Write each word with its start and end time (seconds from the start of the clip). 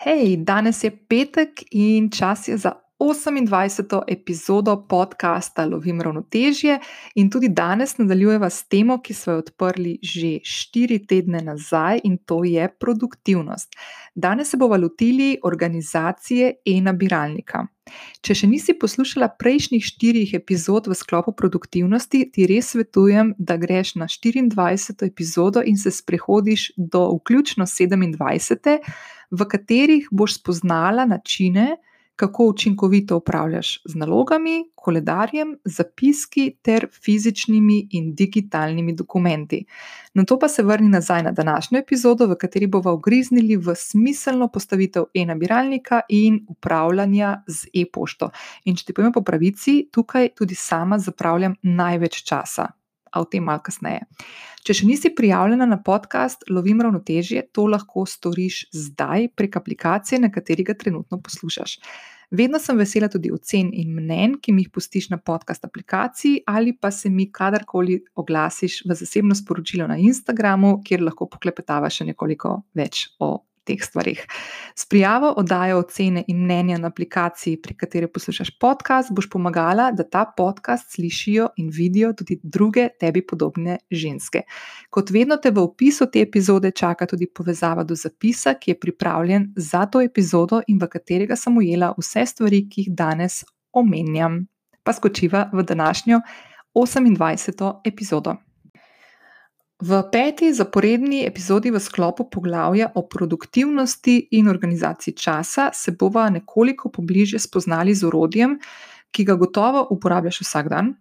Hej, 0.00 0.36
danes 0.48 0.78
je 0.84 0.88
petek 1.08 1.60
in 1.70 2.10
čas 2.10 2.48
je 2.48 2.56
za 2.56 2.72
28. 3.00 4.02
epizodo 4.08 4.86
podcasta 4.88 5.64
Lovim 5.64 6.00
ravnotežje. 6.00 6.78
In 7.14 7.30
tudi 7.30 7.48
danes 7.48 7.98
nadaljujemo 7.98 8.50
s 8.50 8.68
temo, 8.68 8.96
ki 9.02 9.14
smo 9.14 9.32
jo 9.32 9.38
odprli 9.38 9.98
že 10.02 10.38
štiri 10.44 11.02
tedne 11.06 11.42
nazaj, 11.44 12.00
in 12.04 12.16
to 12.24 12.44
je 12.44 12.68
produktivnost. 12.80 13.76
Danes 14.14 14.50
se 14.50 14.56
bomo 14.56 14.76
lotili 14.76 15.38
organizacije 15.44 16.54
e-nabiralnika. 16.66 17.66
Če 18.22 18.34
še 18.34 18.46
nisi 18.46 18.72
poslušala 18.78 19.28
prejšnjih 19.38 19.84
štirih 19.84 20.34
epizod 20.38 20.88
v 20.88 20.96
sklopu 20.96 21.32
produktivnosti, 21.36 22.22
ti 22.32 22.46
res 22.46 22.72
svetujem, 22.72 23.34
da 23.38 23.56
greš 23.60 23.96
na 24.00 24.08
24. 24.08 25.08
epizodo 25.08 25.62
in 25.64 25.76
se 25.76 25.90
sprehodiš 25.90 26.70
do 26.76 27.08
vključno 27.18 27.66
27. 27.66 28.78
v 29.30 29.46
katerih 29.48 30.08
boš 30.10 30.40
spoznala 30.40 31.04
načine, 31.04 31.76
kako 32.20 32.46
učinkovito 32.46 33.16
upravljaš 33.16 33.82
z 33.84 33.94
nalogami, 33.94 34.64
koledarjem, 34.74 35.54
zapiski 35.64 36.56
ter 36.62 36.86
fizičnimi 37.04 37.88
in 37.90 38.14
digitalnimi 38.14 38.92
dokumenti. 38.92 39.64
Na 40.14 40.24
to 40.24 40.38
pa 40.38 40.48
se 40.48 40.62
vrni 40.62 40.88
nazaj 40.88 41.22
na 41.22 41.32
današnjo 41.32 41.78
epizodo, 41.78 42.26
v 42.26 42.36
kateri 42.36 42.66
bomo 42.66 42.92
ugriznili 42.92 43.56
v 43.56 43.74
smiselno 43.74 44.48
postavitev 44.48 45.04
e-nabiralnika 45.14 46.00
in 46.08 46.44
upravljanja 46.48 47.42
z 47.46 47.72
e-pošto. 47.74 48.30
In 48.64 48.76
če 48.76 48.84
ti 48.84 48.92
povem 48.92 49.12
po 49.12 49.22
pravici, 49.22 49.86
tukaj 49.92 50.28
tudi 50.36 50.54
sama 50.54 50.98
zapravljam 50.98 51.56
največ 51.62 52.22
časa. 52.22 52.68
A 53.10 53.20
o 53.20 53.26
tem 53.26 53.44
malo 53.44 53.62
kasneje. 53.66 54.04
Če 54.66 54.76
še 54.80 54.86
nisi 54.86 55.10
prijavljena 55.16 55.66
na 55.66 55.80
podcast 55.82 56.44
Lovim 56.50 56.82
ravnotežje, 56.84 57.48
to 57.54 57.66
lahko 57.66 58.04
storiš 58.06 58.66
zdaj 58.76 59.30
prek 59.34 59.58
aplikacije, 59.58 60.20
na 60.22 60.30
kateri 60.30 60.66
ga 60.68 60.76
trenutno 60.78 61.18
poslušaš. 61.22 61.78
Vedno 62.30 62.60
sem 62.62 62.78
vesela 62.78 63.08
tudi 63.10 63.32
ocen 63.34 63.72
in 63.74 63.90
mnen, 63.90 64.36
ki 64.38 64.52
mi 64.54 64.62
jih 64.62 64.70
pustiš 64.70 65.08
na 65.10 65.18
podcast 65.18 65.64
aplikaciji, 65.66 66.44
ali 66.46 66.76
pa 66.78 66.92
se 66.94 67.10
mi 67.10 67.26
kadarkoli 67.32 67.98
oglasiš 68.14 68.84
v 68.86 68.94
zasebno 68.94 69.34
sporočilo 69.34 69.88
na 69.90 69.98
Instagramu, 69.98 70.76
kjer 70.86 71.02
lahko 71.02 71.26
poklepetava 71.32 71.90
še 71.90 72.06
nekoliko 72.12 72.60
več 72.78 73.08
o 73.18 73.32
teh 73.70 73.84
stvarih. 73.84 74.24
S 74.74 74.86
prijavo 74.90 75.32
oddajo 75.38 75.78
ocene 75.84 76.24
in 76.28 76.42
mnenja 76.42 76.78
na 76.78 76.90
aplikaciji, 76.90 77.60
pri 77.62 77.76
kateri 77.78 78.08
poslušaš 78.10 78.50
podcast, 78.58 79.12
boš 79.14 79.30
pomagala, 79.30 79.90
da 79.92 80.04
ta 80.04 80.24
podcast 80.36 80.90
slišijo 80.94 81.48
in 81.56 81.70
vidijo 81.70 82.12
tudi 82.12 82.40
druge 82.42 82.88
tebi 83.00 83.22
podobne 83.26 83.78
ženske. 83.90 84.42
Kot 84.90 85.10
vedno 85.10 85.36
te 85.36 85.50
v 85.50 85.62
opisu 85.62 86.10
te 86.10 86.22
epizode 86.26 86.70
čaka 86.70 87.06
tudi 87.06 87.26
povezava 87.26 87.84
do 87.84 87.94
zapisa, 87.94 88.54
ki 88.54 88.74
je 88.74 88.80
pripravljen 88.80 89.52
za 89.56 89.86
to 89.86 90.02
epizodo 90.02 90.62
in 90.68 90.78
v 90.82 90.90
katerega 90.90 91.36
sem 91.36 91.56
ujela 91.56 91.94
vse 91.98 92.26
stvari, 92.26 92.66
ki 92.68 92.86
jih 92.86 92.94
danes 92.94 93.44
omenjam. 93.72 94.46
Pa 94.82 94.92
skočiva 94.96 95.50
v 95.52 95.62
današnjo 95.62 96.20
28. 96.74 97.80
epizodo. 97.84 98.49
V 99.80 100.02
peti 100.12 100.52
zaporedni 100.52 101.24
epizodi 101.24 101.70
v 101.72 101.80
sklopu 101.80 102.26
poglavja 102.30 102.90
o 102.94 103.06
produktivnosti 103.08 104.28
in 104.36 104.48
organizaciji 104.48 105.14
časa 105.16 105.70
se 105.72 105.92
bova 105.92 106.28
nekoliko 106.30 106.90
pobliže 106.92 107.38
spoznali 107.38 107.94
z 107.94 108.04
orodjem, 108.04 108.58
ki 109.10 109.24
ga 109.24 109.38
gotovo 109.40 109.86
uporabljaš 109.90 110.42
vsak 110.44 110.68
dan, 110.68 110.92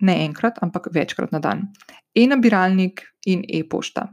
ne 0.00 0.18
enkrat, 0.26 0.60
ampak 0.60 0.90
večkrat 0.92 1.32
na 1.32 1.40
dan: 1.40 1.72
e-nabiralnik 2.14 3.00
in 3.24 3.44
e-pošta. 3.48 4.04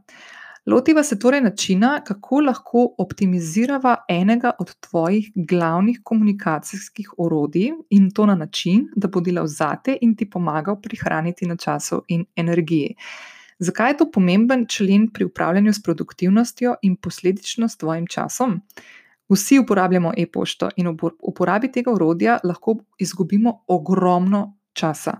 Lotiva 0.65 1.03
se 1.03 1.19
torej 1.19 1.41
načina, 1.41 1.99
kako 2.07 2.39
lahko 2.39 2.85
optimizirava 2.97 4.05
enega 4.07 4.53
od 4.59 4.71
tvojih 4.79 5.31
glavnih 5.35 5.99
komunikacijskih 6.03 7.09
orodij 7.17 7.73
in 7.89 8.11
to 8.11 8.25
na 8.25 8.35
način, 8.35 8.87
da 8.95 9.07
bo 9.07 9.19
delal 9.19 9.47
zate 9.47 9.97
in 10.01 10.15
ti 10.15 10.29
pomagal 10.29 10.79
prihraniti 10.81 11.47
na 11.47 11.55
času 11.55 12.01
in 12.07 12.25
energiji. 12.35 12.95
Zakaj 13.59 13.91
je 13.91 13.97
to 13.97 14.11
pomemben 14.11 14.65
člen 14.69 15.09
pri 15.13 15.25
upravljanju 15.25 15.73
s 15.73 15.83
produktivnostjo 15.83 16.75
in 16.81 16.95
posledično 16.95 17.69
s 17.69 17.77
tvojim 17.77 18.07
časom? 18.07 18.61
Vsi 19.29 19.59
uporabljamo 19.59 20.13
e-pošto 20.17 20.69
in 20.75 20.87
ob 20.87 21.01
uporabi 21.19 21.71
tega 21.71 21.91
urodja 21.91 22.39
lahko 22.43 22.77
izgubimo 22.99 23.63
ogromno 23.67 24.57
časa. 24.73 25.17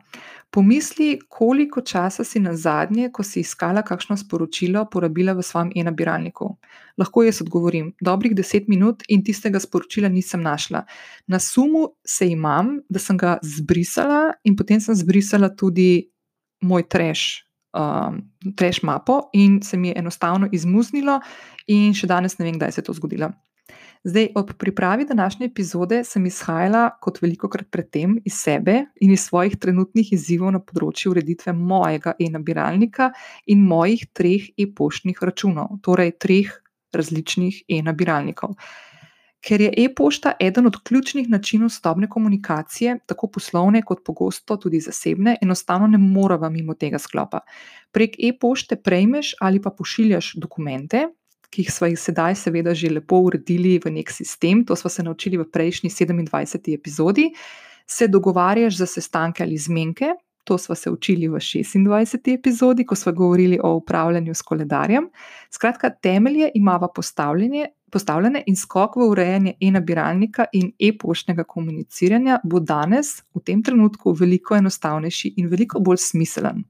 Pomisli, 0.49 1.19
koliko 1.29 1.81
časa 1.81 2.23
si 2.23 2.39
na 2.39 2.55
zadnje, 2.55 3.09
ko 3.11 3.23
si 3.23 3.39
iskala 3.41 3.81
kakšno 3.81 4.17
sporočilo, 4.17 4.85
porabila 4.85 5.33
v 5.33 5.41
svojem 5.41 5.71
e-nabiralniku. 5.75 6.51
Lahko 6.97 7.23
jaz 7.23 7.41
odgovorim: 7.41 7.93
dobrih 8.01 8.35
deset 8.35 8.67
minut 8.67 9.03
in 9.09 9.23
tistega 9.23 9.59
sporočila 9.59 10.09
nisem 10.09 10.41
našla. 10.41 10.83
Na 11.27 11.39
sumu 11.39 11.87
se 12.05 12.29
imam, 12.29 12.79
da 12.89 12.99
sem 12.99 13.17
ga 13.17 13.37
zbrisala 13.41 14.33
in 14.43 14.55
potem 14.55 14.81
sem 14.81 14.95
zbrisala 14.95 15.49
tudi 15.49 16.09
moj 16.61 16.85
treš, 16.89 17.45
um, 17.73 18.21
trash 18.55 18.83
mapo 18.83 19.29
in 19.33 19.61
se 19.61 19.77
mi 19.77 19.87
je 19.91 19.97
enostavno 19.97 20.49
izmuznilo, 20.51 21.19
in 21.67 21.93
še 21.93 22.07
danes 22.07 22.37
ne 22.39 22.47
vem, 22.47 22.59
kdaj 22.59 22.71
se 22.71 22.81
je 22.81 22.87
to 22.89 22.95
zgodilo. 22.97 23.31
Zdaj, 24.03 24.33
ob 24.35 24.49
pripravi 24.59 25.05
današnje 25.07 25.45
epizode 25.45 26.01
sem 26.03 26.25
izhajala, 26.25 26.89
kot 27.01 27.21
veliko 27.21 27.47
krat 27.49 27.69
predtem, 27.71 28.17
iz 28.25 28.35
sebe 28.35 28.81
in 28.99 29.13
iz 29.15 29.23
svojih 29.29 29.55
trenutnih 29.55 30.11
izzivov 30.11 30.51
na 30.51 30.59
področju 30.59 31.13
ureditve 31.13 31.53
mojega 31.55 32.11
e-nabiralnika 32.19 33.13
in 33.47 33.63
mojih 33.63 34.03
treh 34.11 34.49
e-poštnih 34.59 35.23
računov, 35.23 35.79
torej 35.87 36.17
treh 36.19 36.51
različnih 36.93 37.63
e-nabiralnikov. 37.71 38.57
Ker 39.43 39.61
je 39.61 39.71
e-pošta 39.85 40.37
eden 40.39 40.69
od 40.69 40.77
ključnih 40.87 41.29
načinov 41.29 41.69
stopne 41.69 42.07
komunikacije, 42.09 42.99
tako 43.05 43.27
poslovne 43.27 43.81
kot 43.83 44.03
pogosto 44.05 44.55
tudi 44.55 44.79
zasebne, 44.79 45.37
enostavno 45.41 45.87
ne 45.87 45.97
moremo 45.97 46.49
mimo 46.49 46.73
tega 46.73 46.99
sklopa. 46.99 47.41
Prek 47.91 48.15
e-pošte 48.19 48.75
prejmeš 48.75 49.33
ali 49.41 49.61
pa 49.61 49.69
pošiljaš 49.69 50.33
dokumente, 50.39 51.07
ki 51.53 51.61
jih 51.61 51.71
smo 51.71 51.87
jih 51.91 51.99
sedaj, 51.99 52.35
seveda, 52.39 52.73
že 52.73 52.89
lepo 52.89 53.19
uredili 53.27 53.77
v 53.83 53.91
nek 53.99 54.09
sistem, 54.09 54.63
to 54.65 54.75
smo 54.79 54.89
se 54.89 55.03
naučili 55.03 55.37
v 55.37 55.45
prejšnji 55.51 55.89
27. 55.89 56.73
epizodi, 56.73 57.29
se 57.85 58.07
dogovarjaš 58.07 58.77
za 58.77 58.87
sestanke 58.87 59.43
ali 59.43 59.57
zmenke. 59.57 60.13
To 60.43 60.57
smo 60.57 60.75
se 60.75 60.91
učili 60.91 61.27
v 61.27 61.39
26. 61.39 62.33
epizodi, 62.33 62.85
ko 62.85 62.95
smo 62.95 63.11
govorili 63.11 63.59
o 63.63 63.75
upravljanju 63.75 64.33
s 64.33 64.41
koledarjem. 64.41 65.09
Skratka, 65.49 65.89
temelje 65.89 66.51
imamo 66.55 66.89
postavljene, 67.91 68.43
in 68.45 68.55
skok 68.55 68.95
v 68.95 69.07
urejanje 69.09 69.53
e-nabiralnika 69.61 70.45
in 70.53 70.71
e-poštnega 70.79 71.43
komuniciranja 71.43 72.39
bo 72.43 72.59
danes, 72.59 73.21
v 73.35 73.39
tem 73.45 73.63
trenutku, 73.63 74.13
veliko 74.19 74.55
enostavnejši 74.55 75.33
in 75.37 75.47
veliko 75.47 75.79
bolj 75.79 75.97
smiselen. 75.97 76.63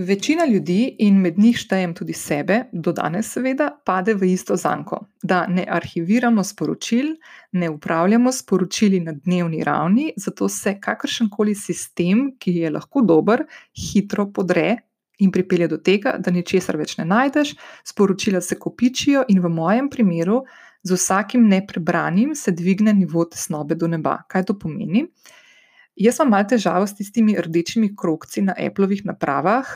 Večina 0.00 0.44
ljudi, 0.46 0.96
in 0.98 1.18
med 1.20 1.38
njih 1.38 1.56
štejem 1.60 1.90
tudi 1.94 2.14
sebe, 2.16 2.62
do 2.72 2.92
danes, 2.96 3.34
seveda, 3.34 3.66
pade 3.84 4.14
v 4.16 4.30
isto 4.32 4.56
zanko, 4.56 4.96
da 5.22 5.42
ne 5.46 5.66
arhiviramo 5.68 6.40
sporočil, 6.44 7.10
ne 7.52 7.68
upravljamo 7.68 8.32
sporočili 8.32 9.00
na 9.04 9.12
dnevni 9.12 9.60
ravni, 9.64 10.06
zato 10.16 10.48
se 10.48 10.78
kakršen 10.80 11.28
koli 11.28 11.54
sistem, 11.54 12.30
ki 12.40 12.54
je 12.62 12.70
lahko 12.70 13.02
dober, 13.04 13.44
hitro 13.76 14.30
podre 14.32 14.78
in 15.18 15.32
pripelje 15.34 15.68
do 15.68 15.76
tega, 15.76 16.16
da 16.16 16.32
ničesar 16.32 16.80
več 16.80 16.96
ne 16.96 17.04
najdeš, 17.04 17.52
sporočila 17.92 18.40
se 18.40 18.56
kopičijo, 18.56 19.26
in 19.28 19.42
v 19.44 19.52
mojem 19.52 19.92
primeru, 19.92 20.40
z 20.82 20.96
vsakim 20.96 21.44
neprebranim 21.48 22.32
se 22.34 22.56
dvigne 22.56 22.96
nivo 22.96 23.26
tesnobe 23.28 23.76
do 23.76 23.88
neba. 23.88 24.22
Kaj 24.32 24.48
to 24.48 24.56
pomeni? 24.56 25.10
Jaz 25.98 26.20
imam 26.20 26.30
malo 26.30 26.46
težavo 26.48 26.86
s 26.86 26.94
tistimi 26.96 27.34
rdečimi 27.36 27.90
krokci 27.96 28.42
na 28.46 28.54
Appleovih 28.56 29.02
napravah, 29.04 29.72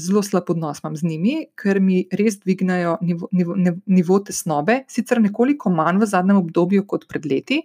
zelo 0.00 0.22
slab 0.22 0.48
odnos 0.50 0.80
imam 0.82 0.96
z 0.96 1.06
njimi, 1.06 1.34
ker 1.54 1.80
mi 1.80 2.00
res 2.12 2.40
dvignajo 2.40 2.96
nivo, 3.02 3.28
nivo, 3.32 3.54
nivo 3.86 4.18
tesnobe, 4.24 4.82
sicer 4.88 5.20
nekoliko 5.22 5.70
manj 5.70 6.00
v 6.02 6.08
zadnjem 6.08 6.40
obdobju 6.40 6.86
kot 6.88 7.06
pred 7.08 7.28
leti, 7.28 7.60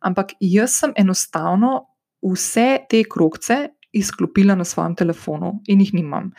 ampak 0.00 0.36
jaz 0.40 0.78
sem 0.80 0.94
enostavno 0.96 1.74
vse 2.22 2.86
te 2.88 3.02
krokce 3.04 3.66
izklopila 3.92 4.54
na 4.54 4.64
svojem 4.64 4.94
telefonu 4.96 5.58
in 5.66 5.82
jih 5.82 5.92
nimam. 5.94 6.30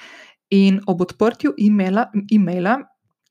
In 0.51 0.80
ob 0.88 1.03
odprtju 1.03 1.53
e-maila, 1.59 2.09
e-maila, 2.31 2.80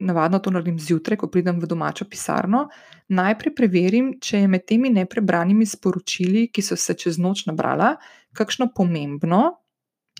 navadno 0.00 0.38
to 0.38 0.50
naredim 0.50 0.78
zjutraj, 0.78 1.18
ko 1.20 1.28
pridem 1.28 1.60
v 1.60 1.68
domačo 1.68 2.06
pisarno, 2.08 2.66
najprej 3.08 3.54
preverim, 3.54 4.12
če 4.20 4.44
je 4.44 4.50
med 4.50 4.66
temi 4.68 4.90
neprebranimi 4.90 5.66
sporočili, 5.66 6.48
ki 6.52 6.64
so 6.64 6.76
se 6.76 6.94
čez 6.94 7.18
noč 7.18 7.44
nabrala, 7.46 7.96
kakšno 8.36 8.70
pomembno. 8.76 9.42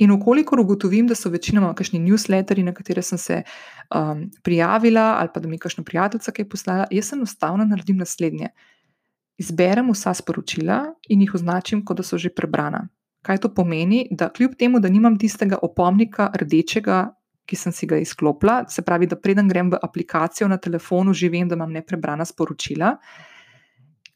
In 0.01 0.15
ukolikor 0.15 0.61
ugotovim, 0.63 1.09
da 1.11 1.15
so 1.19 1.29
večinoma 1.29 1.75
kakšni 1.77 2.01
newsletteri, 2.01 2.65
na 2.65 2.73
katere 2.73 3.03
sem 3.05 3.19
se 3.21 3.43
um, 3.43 4.23
prijavila, 4.43 5.19
ali 5.21 5.29
pa 5.35 5.41
da 5.41 5.49
mi 5.49 5.59
je 5.59 5.65
kakšna 5.67 5.85
prijateljica 5.85 6.33
kaj 6.33 6.49
poslala, 6.49 6.87
jaz 6.91 7.13
enostavno 7.13 7.67
naredim 7.69 8.01
naslednje. 8.01 8.49
Izberem 9.41 9.91
vsa 9.93 10.15
sporočila 10.15 10.83
in 11.09 11.21
jih 11.25 11.35
označim, 11.35 11.85
kot 11.85 12.01
da 12.01 12.07
so 12.07 12.19
že 12.19 12.33
prebrana. 12.33 12.87
Kaj 13.23 13.43
to 13.45 13.51
pomeni? 13.55 14.07
Da 14.11 14.31
kljub 14.33 14.57
temu, 14.59 14.81
da 14.81 14.89
nimam 14.89 15.19
tistega 15.19 15.59
opomnika 15.63 16.31
rdečega, 16.33 17.11
ki 17.51 17.59
sem 17.59 17.75
si 17.75 17.89
ga 17.91 17.99
izklopila. 17.99 18.63
Se 18.71 18.85
pravi, 18.87 19.11
da 19.11 19.19
preden 19.19 19.51
grem 19.51 19.73
v 19.75 19.81
aplikacijo 19.83 20.49
na 20.49 20.61
telefonu, 20.63 21.15
že 21.15 21.29
vem, 21.33 21.49
da 21.51 21.59
imam 21.59 21.75
neprebrana 21.75 22.25
sporočila 22.25 22.95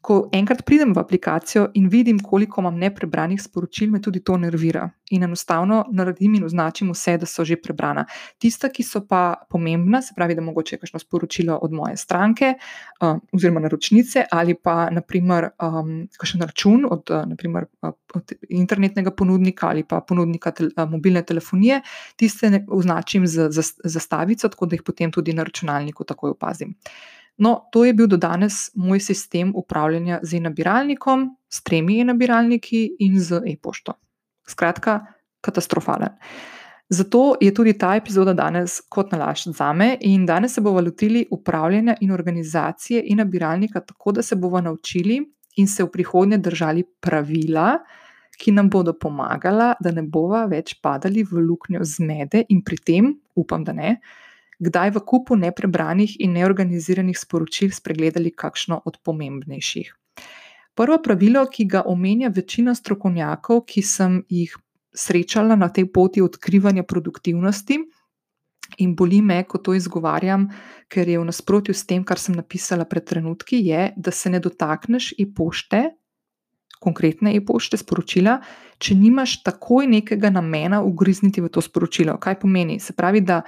ko 0.05 0.29
enkrat 0.31 0.61
pridem 0.65 0.93
v 0.93 1.01
aplikacijo 1.01 1.69
in 1.79 1.87
vidim, 1.89 2.19
koliko 2.21 2.61
imam 2.61 2.77
neprebranih 2.77 3.41
sporočil, 3.41 3.89
me 3.91 4.01
tudi 4.01 4.21
to 4.23 4.37
nervira. 4.37 4.85
In 5.17 5.23
enostavno 5.25 5.79
naredim 5.93 6.35
in 6.37 6.45
označim 6.45 6.91
vse, 6.93 7.15
da 7.21 7.25
so 7.29 7.45
že 7.45 7.57
prebrana. 7.61 8.03
Tista, 8.41 8.69
ki 8.69 8.83
so 8.85 9.01
pa 9.09 9.33
pomembna, 9.49 10.01
se 10.05 10.13
pravi, 10.15 10.35
da 10.37 10.43
mogoče 10.45 10.75
je 10.75 10.79
kakšno 10.83 11.01
sporočilo 11.01 11.57
od 11.61 11.73
moje 11.73 11.97
stranke 11.97 12.53
uh, 12.53 13.17
oziroma 13.33 13.63
naročnice 13.65 14.27
ali 14.31 14.53
pa 14.53 14.89
naprimer 14.93 15.49
um, 15.57 16.07
kakšen 16.17 16.45
račun 16.45 16.85
od, 16.91 17.09
uh, 17.09 17.25
naprimer, 17.29 17.65
uh, 17.81 17.93
od 18.13 18.37
internetnega 18.49 19.11
ponudnika 19.11 19.69
ali 19.73 19.83
pa 19.83 20.01
ponudnika 20.01 20.51
tel, 20.51 20.69
uh, 20.77 20.89
mobilne 20.89 21.25
telefonije, 21.25 21.81
tiste 22.15 22.65
označim 22.67 23.27
z, 23.27 23.49
zastavico, 23.83 24.49
tako 24.49 24.65
da 24.65 24.77
jih 24.77 24.85
potem 24.85 25.11
tudi 25.11 25.33
na 25.33 25.43
računalniku 25.43 26.03
takoj 26.03 26.37
opazim. 26.37 26.75
No, 27.37 27.67
to 27.71 27.83
je 27.85 27.93
bil 27.93 28.07
do 28.07 28.17
danes 28.17 28.69
moj 28.75 28.99
sistem 28.99 29.51
upravljanja 29.55 30.19
z 30.23 30.37
e-nabiralnikom, 30.37 31.29
s 31.49 31.63
tremi 31.63 31.99
e-nabiralniki 31.99 32.95
in 32.99 33.19
z 33.19 33.41
e-pošto. 33.45 33.93
Skratka, 34.47 35.01
katastrofalen. 35.43 36.15
Zato 36.89 37.35
je 37.41 37.53
tudi 37.53 37.73
ta 37.73 37.95
epizoda 37.97 38.33
danes 38.33 38.77
kot 38.89 39.11
nalašč 39.11 39.47
za 39.57 39.71
me 39.73 39.95
in 40.01 40.25
danes 40.25 40.53
se 40.53 40.61
bomo 40.61 40.81
lotili 40.81 41.25
upravljanja 41.31 41.95
in 42.01 42.11
organizacije 42.11 43.03
e-nabiralnika 43.11 43.81
tako, 43.81 44.11
da 44.11 44.21
se 44.21 44.35
bomo 44.35 44.61
naučili 44.61 45.19
in 45.57 45.67
se 45.67 45.83
v 45.83 45.91
prihodnje 45.91 46.37
držali 46.37 46.83
pravila, 47.01 47.79
ki 48.37 48.51
nam 48.51 48.69
bodo 48.69 48.93
pomagala, 48.93 49.73
da 49.79 49.91
ne 49.91 50.03
bomo 50.03 50.45
več 50.51 50.75
padali 50.83 51.23
v 51.23 51.41
luknjo 51.47 51.83
zmede 51.83 52.43
in 52.49 52.61
pri 52.63 52.77
tem, 52.77 53.13
upam, 53.35 53.63
da 53.63 53.73
ne, 53.73 53.97
kdaj 54.59 54.95
v 54.95 55.03
kupu 55.05 55.35
neprebranih 55.35 56.17
in 56.19 56.35
neorganiziranih 56.37 57.17
sporočil 57.17 57.71
spregledali 57.71 58.31
kakšno 58.31 58.81
od 58.85 58.99
pomembnejših. 59.03 59.93
Prvo 60.75 60.97
pravilo, 60.99 61.45
ki 61.47 61.65
ga 61.71 61.85
omenja 61.87 62.29
večina 62.35 62.75
strokovnjakov, 62.75 63.63
ki 63.63 63.81
sem 63.81 64.23
jih 64.29 64.55
srečala 64.95 65.55
na 65.55 65.69
tej 65.69 65.87
poti 65.91 66.21
odkrivanja 66.21 66.83
produktivnosti, 66.83 67.79
in 68.77 68.95
boli 68.95 69.21
me, 69.21 69.43
ko 69.43 69.59
to 69.61 69.75
izgovarjam, 69.77 70.49
ker 70.91 71.07
je 71.07 71.19
v 71.19 71.27
nasprotju 71.27 71.75
s 71.75 71.85
tem, 71.87 72.03
kar 72.03 72.19
sem 72.19 72.35
napisala 72.35 72.85
pred 72.89 73.05
trenutki, 73.05 73.61
je, 73.69 73.91
da 73.95 74.11
se 74.11 74.29
ne 74.29 74.41
dotakneš 74.43 75.13
e-pošte, 75.21 75.83
konkretne 76.81 77.33
e-pošte, 77.37 77.77
sporočila, 77.79 78.39
če 78.81 78.97
nimaš 78.99 79.39
takoj 79.45 79.87
nekega 79.89 80.29
namena 80.33 80.81
ugrizniti 80.83 81.41
v 81.41 81.49
to 81.49 81.63
sporočilo. 81.63 82.17
Kaj 82.21 82.39
pomeni? 82.41 82.79
Se 82.83 82.93
pravi, 82.93 83.23
da 83.25 83.41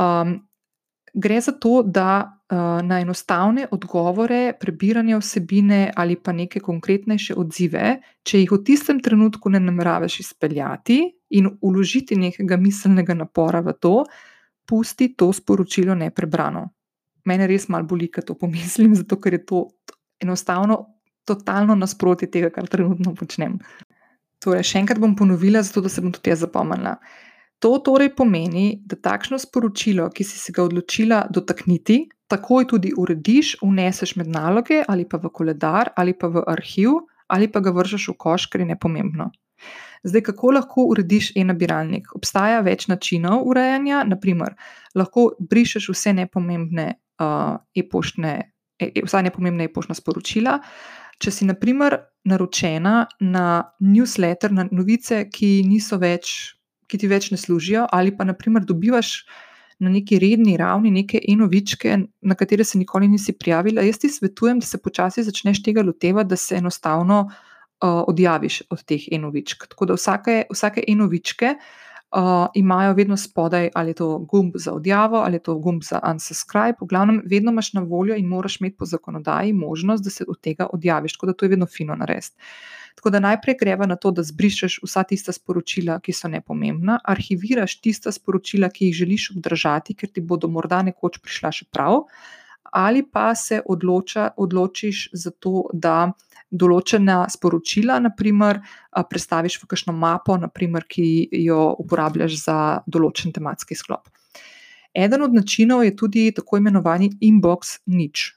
Um, 0.00 0.40
gre 1.14 1.40
za 1.40 1.52
to, 1.52 1.82
da 1.82 2.40
uh, 2.50 2.80
na 2.86 3.00
enostavne 3.00 3.66
odgovore, 3.70 4.52
prebiranje 4.60 5.18
vsebine 5.18 5.92
ali 5.96 6.16
pa 6.16 6.32
neke 6.32 6.60
konkretnejše 6.60 7.34
odzive, 7.36 7.98
če 8.22 8.40
jih 8.40 8.52
v 8.52 8.62
tistem 8.64 9.00
trenutku 9.00 9.50
ne 9.50 9.60
nameravaš 9.60 10.20
izpeljati 10.20 11.02
in 11.30 11.50
uložiti 11.60 12.16
nekega 12.16 12.56
miselnega 12.56 13.14
napora 13.14 13.60
v 13.60 13.72
to, 13.80 14.04
pusti 14.66 15.12
to 15.16 15.32
sporočilo 15.32 15.94
neprebrano. 15.94 16.68
Mene 17.24 17.46
res 17.46 17.68
malo 17.68 17.86
boli, 17.86 18.08
ko 18.10 18.22
to 18.22 18.34
pomislim, 18.34 18.94
zato 18.98 19.20
ker 19.20 19.38
je 19.38 19.44
to 19.46 19.66
enostavno 20.22 20.86
totalno 21.24 21.74
nasprotje 21.74 22.30
tega, 22.30 22.50
kar 22.50 22.66
trenutno 22.66 23.14
počnem. 23.14 23.58
Torej, 24.42 24.64
še 24.66 24.80
enkrat 24.82 24.98
bom 24.98 25.14
ponovila, 25.18 25.62
zato 25.62 25.84
da 25.84 25.90
se 25.92 26.02
bom 26.02 26.10
tudi 26.14 26.32
jaz 26.32 26.42
zapomnila. 26.42 26.96
To 27.62 27.78
torej 27.78 28.10
pomeni, 28.18 28.82
da 28.82 28.96
takšno 28.98 29.38
sporočilo, 29.38 30.08
ki 30.10 30.24
si 30.26 30.38
se 30.38 30.52
ga 30.52 30.64
odločila 30.66 31.20
dotakniti, 31.30 32.08
takoj 32.26 32.66
tudi 32.72 32.90
urediš, 32.98 33.56
uneseš 33.62 34.16
med 34.18 34.30
naloge 34.34 34.80
ali 34.88 35.04
pa 35.08 35.20
v 35.22 35.30
koledar 35.30 35.92
ali 35.96 36.14
pa 36.18 36.26
v 36.26 36.42
arhiv 36.48 37.04
ali 37.28 37.46
pa 37.48 37.60
ga 37.62 37.70
vržeš 37.70 38.08
v 38.10 38.14
koš, 38.18 38.46
ker 38.50 38.60
je 38.60 38.66
nepomembno. 38.72 39.30
Zdaj, 40.02 40.22
kako 40.26 40.50
lahko 40.56 40.84
urediš 40.90 41.30
e-nabiralnik? 41.38 42.10
Obstaja 42.18 42.60
več 42.66 42.88
načinov 42.90 43.46
urejanja, 43.46 44.02
naprimer, 44.04 44.56
lahko 44.98 45.30
brišeš 45.38 45.86
vse 45.94 46.12
nepomembne 46.18 46.88
uh, 47.22 47.62
e-poštne, 47.78 48.32
e, 48.76 48.88
e, 48.90 49.04
vsa 49.06 49.22
nepomembna 49.22 49.68
e-poštna 49.68 49.94
sporočila. 49.94 50.58
Če 51.22 51.30
si, 51.30 51.46
naprimer, 51.46 52.00
naročena 52.26 53.06
na 53.22 53.46
newsletter, 53.80 54.50
na 54.52 54.66
novice, 54.74 55.22
ki 55.30 55.62
niso 55.70 56.00
več 56.02 56.58
ki 56.92 57.00
ti 57.00 57.08
več 57.08 57.30
ne 57.32 57.40
služijo, 57.40 57.86
ali 57.92 58.12
pa 58.16 58.26
naprimer 58.28 58.66
dobivaš 58.68 59.22
na 59.82 59.90
neki 59.90 60.18
redni 60.22 60.56
ravni 60.60 60.92
neke 60.94 61.18
enovičke, 61.28 61.96
na 62.22 62.36
katere 62.38 62.64
se 62.64 62.78
nikoli 62.78 63.08
nisi 63.10 63.34
prijavila. 63.34 63.82
Jaz 63.82 63.98
ti 63.98 64.10
svetujem, 64.12 64.60
da 64.62 64.68
se 64.68 64.78
počasi 64.78 65.24
začneš 65.26 65.62
tega 65.64 65.82
lotevati, 65.82 66.30
da 66.30 66.36
se 66.38 66.60
enostavno 66.60 67.22
uh, 67.26 68.02
odjaviš 68.06 68.62
od 68.70 68.84
teh 68.86 69.08
enovičk. 69.12 69.66
Tako 69.72 69.90
da 69.90 69.96
vsake, 69.98 70.42
vsake 70.52 70.84
enovičke. 70.88 71.56
Uh, 72.12 72.46
imajo 72.54 72.92
vedno 72.92 73.16
spodaj, 73.16 73.70
ali 73.74 73.90
je 73.90 73.94
to 73.94 74.18
gumb 74.18 74.52
za 74.54 74.72
odjavo, 74.72 75.16
ali 75.16 75.34
je 75.34 75.42
to 75.42 75.54
gumb 75.58 75.82
za 75.82 76.00
unsubscribe. 76.10 76.76
V 76.80 76.86
glavnem, 76.86 77.22
vedno 77.24 77.50
imaš 77.50 77.72
na 77.72 77.80
voljo 77.80 78.16
in 78.16 78.26
moraš 78.26 78.60
imeti 78.60 78.76
po 78.76 78.84
zakonodaji 78.84 79.52
možnost, 79.52 80.04
da 80.04 80.10
se 80.10 80.24
od 80.28 80.40
tega 80.40 80.66
odjaviš. 80.72 81.12
Tako 81.12 81.26
da 81.26 81.32
to 81.32 81.44
je 81.44 81.48
vedno 81.48 81.66
fino 81.66 81.94
narediti. 81.94 82.36
Tako 82.94 83.10
da 83.10 83.20
najprej 83.20 83.56
greva 83.60 83.86
na 83.86 83.96
to, 83.96 84.10
da 84.10 84.22
zbrišeš 84.22 84.80
vsa 84.84 85.02
tista 85.02 85.32
sporočila, 85.32 86.00
ki 86.00 86.12
so 86.12 86.28
nepomembna, 86.28 86.98
arhiviraš 87.04 87.78
tista 87.80 88.12
sporočila, 88.12 88.68
ki 88.68 88.90
jih 88.90 88.94
želiš 88.94 89.30
obdržati, 89.36 89.94
ker 89.94 90.10
ti 90.12 90.20
bodo 90.20 90.48
morda 90.48 90.82
nekoč 90.82 91.18
prišla 91.22 91.52
še 91.52 91.70
prav, 91.72 92.02
ali 92.72 93.02
pa 93.02 93.34
se 93.34 93.62
odloča, 93.66 94.30
odločiš 94.36 95.08
za 95.12 95.30
to, 95.30 95.68
da 95.72 96.12
določena 96.52 97.22
sporočila, 97.32 97.96
naprimer, 98.04 98.60
predstaviš 98.92 99.58
v 99.62 99.70
kakšno 99.72 99.94
mapo, 99.96 100.36
naprimer, 100.36 100.84
ki 100.88 101.32
jo 101.46 101.72
uporabljaš 101.80 102.36
za 102.44 102.58
določen 102.86 103.32
tematski 103.32 103.78
sklop. 103.78 104.12
Eden 104.92 105.24
od 105.24 105.32
načinov 105.32 105.86
je 105.86 105.96
tudi 105.96 106.28
tako 106.36 106.60
imenovani 106.60 107.08
inbox 107.24 107.78
nič 107.88 108.28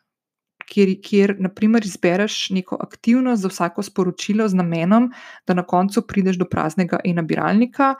kjer, 0.69 0.91
kjer 1.03 1.35
naprimer, 1.39 1.85
izbereš 1.85 2.49
neko 2.55 2.77
aktivnost 2.81 3.41
za 3.41 3.51
vsako 3.51 3.83
sporočilo 3.83 4.47
z 4.47 4.57
namenom, 4.57 5.11
da 5.47 5.53
na 5.53 5.63
koncu 5.63 6.05
prideš 6.07 6.39
do 6.41 6.49
praznega 6.49 6.99
e-nabiralnika, 7.05 7.95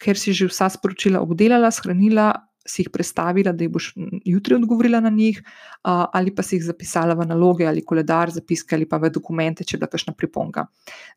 ker 0.00 0.18
si 0.18 0.32
že 0.32 0.48
vsa 0.48 0.70
sporočila 0.72 1.20
obdelala, 1.20 1.70
shranila, 1.70 2.32
si 2.66 2.82
jih 2.82 2.90
predstavila, 2.92 3.52
da 3.56 3.64
jih 3.64 3.72
boš 3.72 3.92
jutri 4.24 4.54
odgovorila 4.54 5.00
na 5.00 5.10
njih, 5.10 5.40
ali 5.82 6.34
pa 6.34 6.42
si 6.42 6.58
jih 6.58 6.64
zapisala 6.64 7.14
v 7.16 7.24
naloge 7.26 7.66
ali 7.66 7.84
koledar, 7.84 8.30
zapiske 8.30 8.76
ali 8.76 8.86
pa 8.88 8.98
v 9.00 9.08
dokumente, 9.10 9.64
če 9.64 9.76
je 9.76 9.80
bila 9.80 9.88
kakšna 9.88 10.12
priponka. 10.12 10.66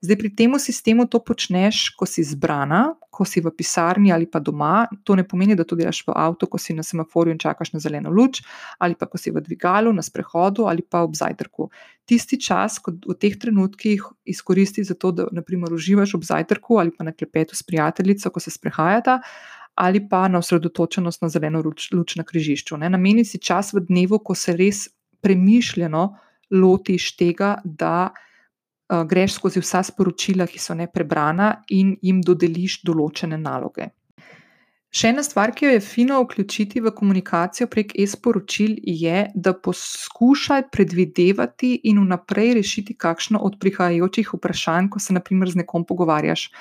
Zdaj, 0.01 0.17
pri 0.21 0.31
tem 0.35 0.55
sistemu 0.59 1.05
to 1.05 1.19
počneš, 1.19 1.89
ko 1.99 2.07
si 2.07 2.23
zbrana, 2.23 2.95
ko 3.13 3.27
si 3.27 3.43
v 3.43 3.51
pisarni 3.51 4.13
ali 4.15 4.25
pa 4.25 4.39
doma. 4.39 4.87
To 5.03 5.15
ne 5.19 5.27
pomeni, 5.27 5.55
da 5.55 5.67
to 5.67 5.75
delaš 5.75 6.01
v 6.07 6.15
avtu, 6.15 6.47
ko 6.47 6.57
si 6.57 6.73
na 6.73 6.83
semaforju 6.83 7.35
in 7.35 7.41
čakaš 7.43 7.73
na 7.75 7.79
zeleno 7.83 8.09
luč, 8.09 8.41
ali 8.79 8.95
pa 8.95 9.05
ko 9.05 9.19
si 9.19 9.29
v 9.29 9.43
dvigalu, 9.43 9.93
na 9.93 10.01
sprehodu 10.01 10.65
ali 10.71 10.81
pa 10.81 11.03
ob 11.03 11.13
zajtrku. 11.19 11.69
Tisti 12.07 12.39
čas, 12.39 12.79
ko 12.83 12.95
v 12.95 13.15
teh 13.19 13.35
trenutkih 13.39 14.01
izkoristi 14.25 14.83
za 14.83 14.95
to, 14.95 15.11
da 15.11 15.27
naprimer 15.31 15.71
uživaš 15.75 16.15
ob 16.15 16.23
zajtrku 16.23 16.79
ali 16.79 16.95
pa 16.95 17.03
na 17.03 17.11
klepetu 17.11 17.55
s 17.55 17.63
prijateljico, 17.63 18.31
ko 18.31 18.39
se 18.39 18.51
sprehajata 18.51 19.19
ali 19.75 20.09
pa 20.09 20.27
na 20.27 20.37
osredotočenost 20.37 21.21
na 21.21 21.29
zeleno 21.29 21.61
luč, 21.61 21.91
luč 21.91 22.15
na 22.15 22.23
križišču. 22.23 22.77
Ne. 22.77 22.89
Nameni 22.89 23.25
si 23.25 23.39
čas 23.39 23.73
v 23.73 23.81
dnevu, 23.87 24.19
ko 24.19 24.35
se 24.35 24.55
res 24.57 24.87
premišljeno 25.21 26.03
lotiš 26.53 27.15
tega, 27.17 27.55
da 27.63 28.11
uh, 28.11 29.01
greš 29.07 29.39
skozi 29.39 29.63
vsa 29.63 29.83
sporočila, 29.83 30.47
ki 30.47 30.61
so 30.61 30.77
neprebrana, 30.77 31.63
in 31.73 31.95
jim 32.01 32.21
dodeliš 32.21 32.83
določene 32.85 33.39
naloge. 33.41 33.89
Še 34.93 35.09
ena 35.09 35.23
stvar, 35.25 35.55
ki 35.57 35.65
jo 35.65 35.69
je 35.73 35.81
fino 35.81 36.19
vključiti 36.21 36.83
v 36.85 36.91
komunikacijo 36.93 37.65
prek 37.65 37.95
e-sporočil, 37.97 38.75
je, 38.85 39.23
da 39.33 39.55
poskušaj 39.57 40.67
predvidevati 40.69 41.79
in 41.89 42.03
vnaprej 42.03 42.53
rešiti 42.59 42.93
kakšno 42.93 43.41
od 43.41 43.57
prihajajočih 43.57 44.35
vprašanj, 44.35 44.91
ko 44.93 45.01
se 45.01 45.15
naprimer 45.17 45.49
z 45.49 45.63
nekom 45.63 45.87
pogovarjaš 45.89 46.51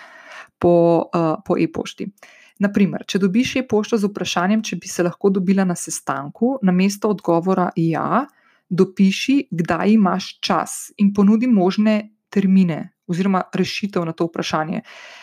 po, 0.56 0.72
uh, 1.12 1.34
po 1.44 1.58
e-pošti. 1.60 2.08
Uh, 2.08 2.38
Naprimer, 2.62 3.02
če 3.08 3.18
dobiš 3.18 3.56
e-pošto 3.62 3.98
z 3.98 4.06
vprašanjem, 4.10 4.62
če 4.62 4.78
bi 4.78 4.90
se 4.90 5.02
lahko 5.02 5.32
dobila 5.34 5.64
na 5.66 5.74
sestanku, 5.78 6.56
na 6.62 6.72
mesto 6.72 7.10
odgovora 7.10 7.70
ja, 7.76 8.24
dopiši, 8.70 9.48
kdaj 9.50 9.96
imaš 9.96 10.32
čas 10.40 10.92
in 11.02 11.10
ponudi 11.14 11.50
možne 11.50 11.96
termine 12.32 12.92
oziroma 13.12 13.42
rešitev 13.52 14.04
na 14.08 14.14
to 14.16 14.28
vprašanje. 14.28 14.80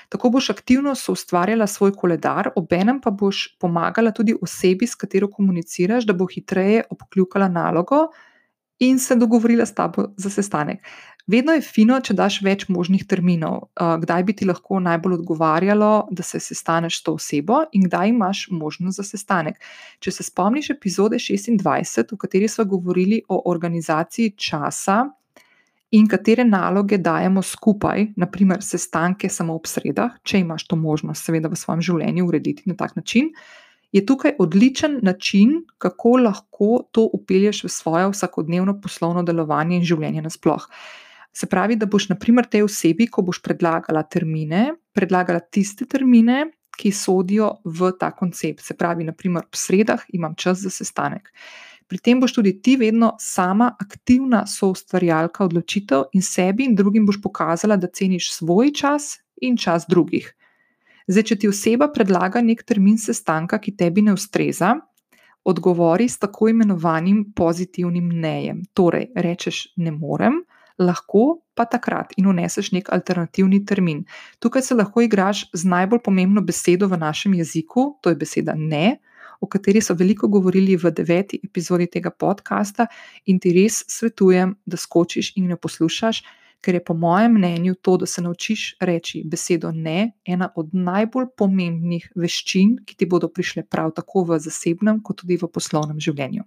Tako 0.10 0.30
boš 0.36 0.50
aktivno 0.54 0.94
soustvarjala 0.96 1.68
svoj 1.68 1.96
koledar, 1.98 2.52
obenem 2.56 3.00
pa 3.02 3.12
boš 3.12 3.58
pomagala 3.60 4.12
tudi 4.12 4.36
osebi, 4.42 4.88
s 4.88 5.00
katero 5.00 5.30
komuniciraš, 5.32 6.06
da 6.06 6.14
bo 6.14 6.28
hitreje 6.30 6.84
obkljukala 6.90 7.48
nalogo 7.50 8.10
in 8.80 9.00
se 9.00 9.16
dogovorila 9.16 9.66
s 9.66 9.76
tabo 9.76 10.12
za 10.18 10.30
sestanek. 10.30 10.84
Vedno 11.30 11.54
je 11.54 11.62
fino, 11.62 12.00
če 12.02 12.16
daš 12.18 12.40
več 12.42 12.64
možnih 12.74 13.04
terminov, 13.06 13.68
kdaj 13.78 14.24
bi 14.26 14.34
ti 14.34 14.48
lahko 14.50 14.80
najbolj 14.82 15.20
odgovarjalo, 15.20 16.08
da 16.10 16.24
se 16.26 16.40
sestaneš 16.42 16.96
s 16.98 17.04
to 17.06 17.14
osebo 17.20 17.60
in 17.78 17.84
kdaj 17.86 18.10
imaš 18.10 18.48
možnost 18.50 18.98
za 18.98 19.04
sestanek. 19.06 19.60
Če 20.02 20.12
se 20.16 20.24
spomniš 20.26 20.72
epizode 20.74 21.20
26, 21.22 22.16
v 22.16 22.18
kateri 22.18 22.48
smo 22.50 22.66
govorili 22.72 23.20
o 23.30 23.44
organizaciji 23.52 24.32
časa 24.42 25.04
in 25.94 26.08
katere 26.10 26.48
naloge 26.48 26.98
dajemo 26.98 27.44
skupaj, 27.46 28.08
naprimer 28.18 28.64
sestanke 28.66 29.30
samo 29.30 29.54
ob 29.60 29.70
sredah, 29.70 30.16
če 30.26 30.42
imaš 30.42 30.66
to 30.66 30.80
možnost, 30.82 31.30
seveda, 31.30 31.52
v 31.54 31.60
svojem 31.62 31.84
življenju 31.86 32.26
urediti 32.26 32.66
na 32.70 32.74
tak 32.78 32.96
način. 32.98 33.30
Je 33.94 34.02
tukaj 34.06 34.34
odličen 34.42 34.98
način, 35.06 35.60
kako 35.78 36.16
lahko 36.26 36.72
to 36.90 37.06
upelješ 37.14 37.64
v 37.68 37.72
svoje 37.74 38.10
vsakodnevno 38.16 38.80
poslovno 38.82 39.22
delovanje 39.26 39.78
in 39.78 39.86
življenje 39.86 40.26
nasploh. 40.26 40.66
Se 41.34 41.48
pravi, 41.48 41.76
da 41.76 41.86
boš, 41.86 42.10
naprimer, 42.10 42.48
tej 42.50 42.66
osebi, 42.66 43.08
ko 43.08 43.22
boš 43.22 43.42
predlagala 43.46 44.04
termine, 44.04 44.74
predlagala 44.96 45.40
tiste 45.40 45.86
termine, 45.86 46.48
ki 46.80 46.92
sodijo 46.96 47.60
v 47.66 47.92
ta 48.00 48.12
koncept. 48.16 48.64
Se 48.64 48.76
pravi, 48.78 49.04
naprimer, 49.08 49.46
ob 49.46 49.58
sredah 49.58 50.06
imam 50.16 50.36
čas 50.36 50.64
za 50.64 50.72
sestanek. 50.72 51.32
Pri 51.90 51.98
tem 51.98 52.20
boš 52.22 52.36
tudi 52.38 52.54
ti 52.62 52.76
vedno 52.78 53.16
sama 53.20 53.72
aktivna 53.82 54.44
soustvarjalka 54.48 55.44
odločitev 55.44 56.12
in 56.14 56.22
sebi 56.22 56.68
in 56.70 56.76
drugim 56.78 57.06
boš 57.06 57.18
pokazala, 57.22 57.78
da 57.78 57.90
ceniš 57.90 58.32
svoj 58.36 58.72
čas 58.78 59.18
in 59.42 59.58
čas 59.58 59.88
drugih. 59.90 60.30
Zdaj, 61.10 61.24
če 61.26 61.36
ti 61.42 61.50
oseba 61.50 61.88
predlaga 61.90 62.44
nek 62.46 62.62
termin 62.64 63.00
sestanka, 63.02 63.58
ki 63.58 63.74
tebi 63.74 64.04
ne 64.06 64.14
ustreza, 64.14 64.76
odgovori 65.50 66.06
s 66.10 66.20
tako 66.22 66.52
imenovanim 66.54 67.24
pozitivnim 67.36 68.12
nejem. 68.22 68.62
Torej, 68.78 69.10
rečeš 69.16 69.74
ne 69.82 69.92
morem 69.92 70.44
lahko 70.80 71.42
pa 71.54 71.66
takrat 71.66 72.14
in 72.18 72.28
uneseš 72.32 72.72
nek 72.72 72.90
alternativni 72.94 73.66
termin. 73.66 74.06
Tukaj 74.40 74.62
se 74.62 74.76
lahko 74.76 75.04
igraš 75.04 75.46
z 75.54 75.68
najbolj 75.68 76.00
pomembno 76.06 76.42
besedo 76.42 76.88
v 76.88 76.98
našem 76.98 77.34
jeziku, 77.34 78.00
to 78.02 78.10
je 78.10 78.16
beseda 78.16 78.56
ne, 78.56 79.00
o 79.42 79.48
kateri 79.48 79.82
so 79.82 79.94
veliko 79.94 80.28
govorili 80.28 80.76
v 80.76 80.92
deveti 80.92 81.40
epizodi 81.44 81.88
tega 81.88 82.12
podcasta, 82.12 82.88
in 83.26 83.40
ti 83.40 83.54
res 83.56 83.84
svetujem, 83.88 84.56
da 84.66 84.78
skočiš 84.78 85.34
in 85.36 85.50
jo 85.50 85.58
poslušaš. 85.58 86.24
Ker 86.60 86.76
je 86.76 86.84
po 86.84 86.92
mojem 86.94 87.38
mnenju 87.38 87.78
to, 87.82 87.94
da 87.98 88.06
se 88.06 88.22
naučiš 88.22 88.76
reči 88.84 89.22
besedo 89.24 89.72
ne, 89.72 90.12
ena 90.28 90.50
od 90.56 90.74
najbolj 90.76 91.30
pomembnih 91.38 92.10
veščin, 92.20 92.82
ki 92.84 92.98
ti 93.00 93.08
bodo 93.08 93.30
prišle 93.32 93.64
prav 93.64 93.94
tako 93.96 94.26
v 94.28 94.42
zasebnem, 94.44 95.00
kot 95.00 95.22
tudi 95.22 95.40
v 95.40 95.48
poslovnem 95.48 96.04
življenju. 96.04 96.44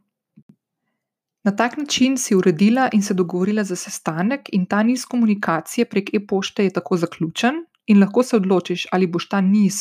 Na 1.42 1.50
tak 1.56 1.76
način 1.76 2.16
si 2.16 2.36
uredila 2.36 2.88
in 2.92 3.02
se 3.02 3.14
dogovorila 3.14 3.64
za 3.64 3.76
sestanek, 3.76 4.48
in 4.52 4.66
ta 4.66 4.82
niz 4.82 5.04
komunikacije 5.04 5.84
prek 5.84 6.14
e-pošte 6.14 6.64
je 6.64 6.70
tako 6.70 6.96
zaključen, 6.96 7.64
in 7.86 8.00
lahko 8.00 8.22
se 8.22 8.36
odločiš, 8.36 8.86
ali 8.92 9.06
boš 9.06 9.28
ta 9.28 9.40
niz 9.40 9.80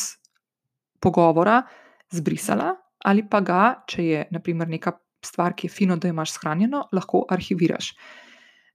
pogovora 1.00 1.62
zbrisala, 2.10 2.74
ali 3.04 3.22
pa 3.30 3.40
ga, 3.40 3.62
če 3.86 4.04
je 4.04 4.26
naprimer 4.30 4.68
neka 4.68 4.92
stvar, 5.24 5.54
ki 5.54 5.66
je 5.66 5.70
fino, 5.70 5.96
da 5.96 6.08
imaš 6.08 6.32
shranjeno, 6.34 6.88
lahko 6.92 7.26
arhiviraš. 7.30 7.92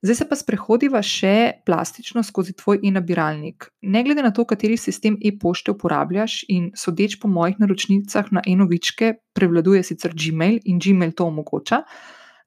Zdaj 0.01 0.15
se 0.15 0.25
pa 0.29 0.35
sprehodiva 0.37 1.01
še 1.03 1.63
plastično 1.65 2.21
skozi 2.23 2.53
tvoj 2.55 2.79
e-nabiralnik. 2.85 3.65
Ne 3.81 4.03
glede 4.05 4.23
na 4.23 4.31
to, 4.31 4.45
kateri 4.45 4.77
sistem 4.77 5.17
e-pošte 5.25 5.73
uporabljaš, 5.73 6.43
in 6.53 6.69
sodeč 6.75 7.17
po 7.19 7.27
mojih 7.27 7.57
naročnicah 7.59 8.29
na 8.31 8.43
e-novičke, 8.47 9.11
prevladuje 9.35 9.83
sicer 9.83 10.15
Gmail 10.15 10.61
in 10.63 10.79
Gmail 10.79 11.11
to 11.17 11.27
omogoča 11.27 11.81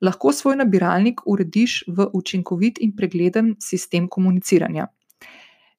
lahko 0.00 0.33
svoj 0.33 0.57
nabiralnik 0.57 1.21
urediš 1.26 1.85
v 1.88 2.09
učinkovit 2.12 2.80
in 2.80 2.97
pregleden 2.97 3.54
sistem 3.61 4.09
komuniciranja. 4.09 4.87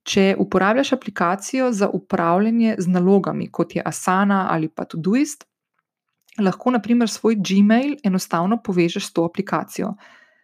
Če 0.04 0.36
uporabljaš 0.40 0.94
aplikacijo 0.94 1.72
za 1.72 1.90
upravljanje 1.90 2.75
z 2.80 2.88
nalogami, 2.90 3.51
kot 3.51 3.75
je 3.75 3.84
Asana 3.86 4.48
ali 4.50 4.70
pa 4.70 4.86
Todoist, 4.86 5.46
lahko 6.40 6.72
naprimer 6.72 7.10
svoj 7.10 7.36
Gmail 7.38 7.96
enostavno 8.04 8.58
povežeš 8.63 9.06
s 9.06 9.13
to 9.13 9.25
aplikacijo. 9.25 9.94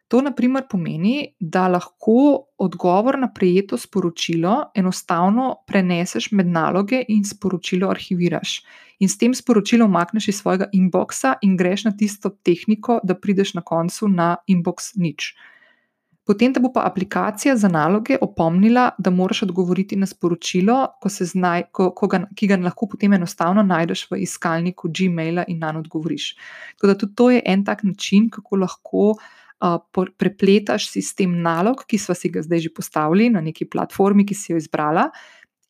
To 0.07 0.21
naprimer 0.23 0.63
pomeni, 0.69 1.35
da 1.39 1.65
lahko 1.67 2.47
odgovor 2.57 3.17
na 3.19 3.27
prejeto 3.33 3.77
sporočilo 3.77 4.71
enostavno 4.75 5.55
preneseš 5.67 6.31
med 6.31 6.47
naloge 6.47 7.01
in 7.07 7.25
sporočilo 7.27 7.89
arhiviraš. 7.91 8.61
In 8.99 9.09
s 9.09 9.17
tem 9.17 9.35
sporočilom 9.35 9.91
umakneš 9.91 10.27
iz 10.27 10.39
svojega 10.39 10.69
inboxa 10.73 11.35
in 11.41 11.57
greš 11.57 11.83
na 11.89 11.91
tisto 11.97 12.29
tehniko, 12.29 12.99
da 13.03 13.19
prideš 13.19 13.53
na 13.53 13.61
koncu 13.61 14.07
na 14.07 14.35
inbox 14.47 14.95
nič. 14.95 15.33
Potem 16.27 16.51
te 16.51 16.59
bo 16.59 16.73
pa 16.75 16.83
aplikacija 16.83 17.53
za 17.55 17.69
naloge 17.71 18.17
opomnila, 18.21 18.89
da 18.97 19.09
moraš 19.09 19.45
odgovoriti 19.45 19.95
na 19.95 20.05
sporočilo, 20.05 20.75
ko 21.01 21.09
znaj, 21.09 21.63
ko, 21.71 21.91
ko 21.95 22.07
ga, 22.11 22.25
ki 22.35 22.49
ga 22.51 22.57
lahko 22.59 22.89
potem 22.91 23.13
enostavno 23.15 23.63
najdeš 23.63 24.09
v 24.11 24.19
iskalniku 24.25 24.91
Gmaila 24.91 25.45
in 25.47 25.59
na 25.63 25.71
njo 25.71 25.85
odgovoriš. 25.85 26.33
Tako 26.75 26.87
da 26.87 26.97
tudi 26.97 27.15
to 27.15 27.29
je 27.31 27.41
en 27.45 27.63
tak 27.65 27.83
način, 27.83 28.29
kako 28.29 28.55
lahko 28.55 29.13
prepletaš 30.17 30.89
sistem 30.91 31.39
nalog, 31.41 31.83
ki 31.87 31.97
smo 31.97 32.15
si 32.15 32.29
ga 32.29 32.43
zdaj 32.45 32.67
že 32.67 32.73
postavili 32.73 33.29
na 33.29 33.41
neki 33.41 33.65
platformi, 33.65 34.25
ki 34.25 34.35
si 34.35 34.51
jo 34.51 34.57
izbrala, 34.57 35.09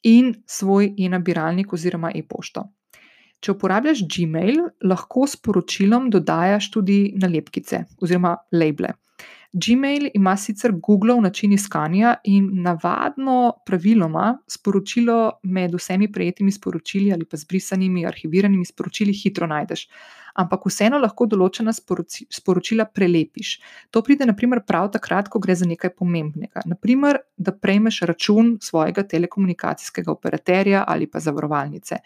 in 0.03 0.33
svoj 0.45 0.93
e-nabiralnik 0.97 1.73
oziroma 1.73 2.11
e-pošto. 2.15 2.67
Če 3.43 3.53
uporabljaš 3.53 4.01
Gmail, 4.09 4.63
lahko 4.89 5.27
sporočilom 5.29 6.09
dodajaš 6.13 6.71
tudi 6.73 6.97
nalepkice 7.21 7.83
oziroma 8.01 8.35
labele. 8.51 8.95
Gmail 9.53 10.09
ima 10.13 10.35
sicer 10.37 10.71
Google 10.71 11.21
način 11.21 11.53
iskanja 11.53 12.15
in 12.23 12.49
navadno, 12.61 13.53
praviloma, 13.65 14.37
sporočilo 14.47 15.39
med 15.43 15.73
vsemi 15.73 16.11
prejetimi 16.11 16.51
sporočili 16.51 17.13
ali 17.13 17.25
pa 17.25 17.37
zbrisanimi, 17.37 18.05
arhiviranimi 18.05 18.65
sporočili 18.65 19.13
hitro 19.13 19.47
najdeš. 19.47 19.87
Ampak 20.37 20.67
vseeno 20.69 20.99
lahko 21.01 21.25
določena 21.25 21.73
sporočila 21.73 22.85
prelepiš. 22.93 23.55
To 23.89 24.03
pride, 24.05 24.27
naprimer, 24.29 24.61
prav 24.67 24.91
takrat, 24.93 25.31
ko 25.33 25.41
gre 25.41 25.55
za 25.57 25.65
nekaj 25.65 25.95
pomembnega. 25.97 26.61
Naprimer, 26.69 27.23
da 27.37 27.55
prejmeš 27.57 28.03
račun 28.09 28.57
svojega 28.61 29.07
telekomunikacijskega 29.09 30.13
operaterja 30.13 30.83
ali 30.87 31.09
pa 31.09 31.23
zavarovalnice. 31.23 32.01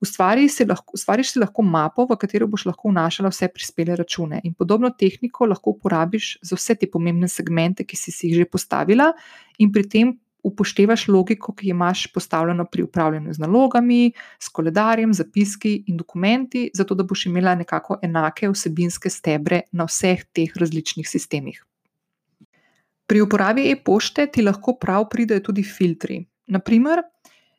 Ustvariš 0.00 0.58
si, 0.58 0.64
lahko, 0.68 0.92
ustvariš 0.96 1.30
si 1.32 1.40
lahko 1.40 1.62
mapo, 1.64 2.04
v 2.08 2.18
katero 2.20 2.48
boš 2.52 2.66
lahko 2.68 2.90
vnašala 2.92 3.30
vse 3.32 3.48
prispele 3.52 3.96
račune. 3.96 4.42
In 4.44 4.52
podobno 4.52 4.90
tehniko 4.92 5.48
lahko 5.48 5.72
uporabiš 5.76 6.36
za 6.44 6.56
vse 6.56 6.76
te 6.80 6.88
pomembne 6.92 7.28
segmente, 7.32 7.84
ki 7.84 7.96
si, 7.96 8.12
si 8.12 8.28
jih 8.28 8.42
že 8.42 8.48
postavila, 8.50 9.12
in 9.58 9.72
pri 9.72 9.88
tem 9.88 10.12
upoštevaš 10.46 11.08
logiko, 11.08 11.54
ki 11.54 11.68
jo 11.68 11.74
imaš 11.74 12.06
postavljeno 12.14 12.64
pri 12.70 12.82
upravljanju 12.86 13.32
z 13.34 13.42
nalogami, 13.42 14.12
s 14.38 14.48
koledarjem, 14.48 15.14
zapiski 15.14 15.74
in 15.86 15.96
dokumenti, 15.96 16.70
zato 16.74 16.94
da 16.94 17.04
boš 17.04 17.26
imela 17.26 17.54
nekako 17.54 17.98
enake 18.02 18.50
vsebinske 18.52 19.10
stebre 19.10 19.62
na 19.72 19.84
vseh 19.84 20.24
teh 20.32 20.54
različnih 20.56 21.08
sistemih. 21.08 21.64
Pri 23.06 23.20
uporabi 23.22 23.68
e-pošte 23.70 24.26
ti 24.26 24.42
lahko 24.42 24.74
prav 24.80 25.08
pridejo 25.10 25.44
tudi 25.50 25.62
filtri. 25.62 26.24
Naprimer, 26.46 27.02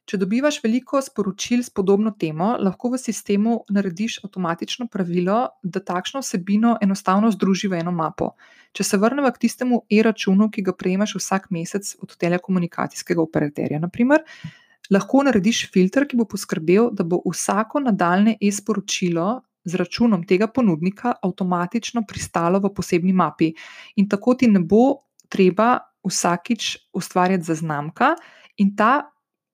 Če 0.08 0.16
dobivaš 0.22 0.62
veliko 0.64 1.02
sporočil 1.04 1.66
s 1.66 1.72
podobno 1.76 2.14
temo, 2.16 2.54
lahko 2.64 2.94
v 2.94 3.00
sistemu 3.02 3.58
narediš 3.76 4.22
avtomatično 4.24 4.86
pravilo, 4.88 5.40
da 5.64 5.82
takšno 5.84 6.22
vsebino 6.24 6.78
enostavno 6.82 7.28
združi 7.34 7.68
v 7.68 7.82
eno 7.82 7.92
mapo. 7.92 8.30
Če 8.72 8.86
se 8.88 9.00
vrnemo 9.02 9.28
k 9.36 9.42
tistemu 9.44 9.82
e-računu, 9.92 10.48
ki 10.48 10.64
ga 10.64 10.74
prejemaš 10.80 11.18
vsak 11.20 11.50
mesec 11.52 11.90
od 12.00 12.16
telekomunikacijskega 12.24 13.20
operaterja, 13.20 13.82
naprimer, 13.84 14.24
lahko 14.96 15.26
narediš 15.28 15.66
filter, 15.74 16.08
ki 16.08 16.22
bo 16.22 16.30
poskrbel, 16.32 16.88
da 16.96 17.04
bo 17.04 17.20
vsako 17.28 17.84
nadaljne 17.90 18.38
e-sporočilo 18.40 19.28
z 19.68 19.76
računom 19.76 20.24
tega 20.24 20.48
ponudnika 20.48 21.18
avtomatično 21.20 22.06
pristalo 22.08 22.64
v 22.64 22.72
posebni 22.72 23.12
mapi. 23.12 23.52
In 24.00 24.08
tako 24.08 24.40
ti 24.40 24.48
ne 24.48 24.64
bo 24.64 25.04
treba 25.28 25.82
vsakič 26.08 26.72
ustvarjati 26.96 27.44
zaznamka, 27.44 28.16
in 28.64 28.72
ta 28.80 29.12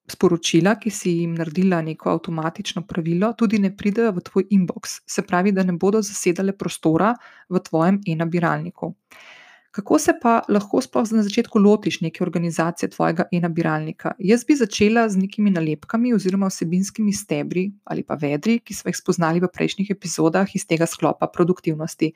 sporočila, 0.10 0.76
ki 0.80 0.92
si 0.92 1.12
jim 1.22 1.36
naredila 1.38 1.82
neko 1.82 2.12
avtomatično 2.12 2.84
pravilo, 2.88 3.34
tudi 3.38 3.60
ne 3.60 3.72
pridejo 3.76 4.12
v 4.12 4.24
tvoj 4.24 4.48
inbox, 4.52 5.00
se 5.08 5.24
pravi, 5.24 5.52
da 5.52 5.64
ne 5.64 5.78
bodo 5.80 6.02
zasedale 6.02 6.56
prostora 6.58 7.14
v 7.50 7.62
tvojem 7.64 8.02
e-nabiralniku. 8.08 8.94
Kako 9.74 9.98
se 10.00 10.14
pa 10.22 10.44
lahko 10.54 10.82
sploh 10.86 11.08
na 11.18 11.24
začetku 11.26 11.58
lotiš 11.60 12.02
neke 12.06 12.22
organizacije 12.24 12.92
tvojega 12.94 13.24
e-nabiralnika? 13.34 14.12
Jaz 14.20 14.44
bi 14.46 14.54
začela 14.56 15.08
z 15.10 15.18
nekimi 15.18 15.50
nalepkami 15.50 16.14
oziroma 16.14 16.52
vsebinskimi 16.52 17.14
stebri 17.14 17.72
ali 17.90 18.04
pa 18.04 18.14
vedri, 18.14 18.60
ki 18.60 18.74
smo 18.74 18.94
jih 18.94 19.00
spoznali 19.00 19.42
v 19.42 19.50
prejšnjih 19.50 19.90
epizodah 19.96 20.54
iz 20.54 20.68
tega 20.70 20.86
sklopa 20.86 21.26
produktivnosti. 21.26 22.12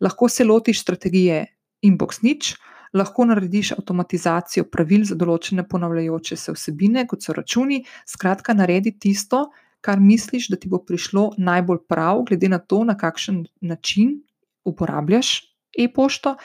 Lahko 0.00 0.28
se 0.28 0.44
lotiš 0.44 0.80
strategije 0.80 1.44
inbox 1.84 2.22
nič, 2.24 2.54
lahko 2.94 3.24
narediš 3.24 3.72
avtomatizacijo 3.76 4.66
pravil 4.72 5.04
za 5.04 5.16
določene 5.18 5.66
ponavljajoče 5.68 6.36
se 6.36 6.52
vsebine, 6.52 7.06
kot 7.06 7.22
so 7.22 7.34
računi. 7.36 7.82
Skratka, 8.06 8.54
naredi 8.54 8.94
tisto, 8.98 9.46
kar 9.80 10.00
misliš, 10.00 10.50
da 10.50 10.60
ti 10.60 10.68
bo 10.68 10.82
prišlo 10.82 11.32
najbolj 11.38 11.82
prav, 11.88 12.24
glede 12.28 12.48
na 12.48 12.58
to, 12.58 12.84
na 12.84 12.96
kakšen 12.98 13.44
način 13.60 14.20
uporabljaš 14.66 15.36
e-pošto 15.78 16.36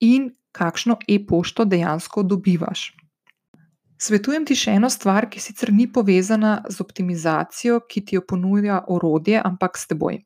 in 0.00 0.30
kakšno 0.52 0.98
e-pošto 1.08 1.64
dejansko 1.64 2.22
dobivaš. 2.22 2.92
Svetujem 3.98 4.44
ti 4.46 4.54
še 4.54 4.76
eno 4.78 4.86
stvar, 4.90 5.26
ki 5.26 5.40
sicer 5.42 5.72
ni 5.74 5.88
povezana 5.90 6.60
z 6.70 6.80
optimizacijo, 6.84 7.80
ki 7.90 8.04
ti 8.06 8.18
jo 8.18 8.22
ponuja 8.22 8.84
orodje, 8.94 9.40
ampak 9.42 9.78
s 9.78 9.90
teboj. 9.90 10.20